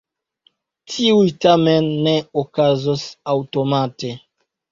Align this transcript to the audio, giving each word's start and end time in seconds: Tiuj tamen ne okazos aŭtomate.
Tiuj 0.93 1.27
tamen 1.43 1.91
ne 2.07 2.15
okazos 2.43 3.05
aŭtomate. 3.35 4.13